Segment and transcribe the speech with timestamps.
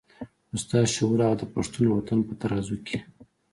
[0.47, 2.97] خو ستا شعور هغه د پښتون وطن په ترازو کې.